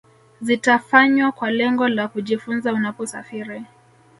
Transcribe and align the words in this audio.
zitafanywa 0.41 1.31
kwa 1.31 1.51
lengo 1.51 1.87
la 1.87 2.07
kujifunza 2.07 2.73
Unaposafiri 2.73 3.63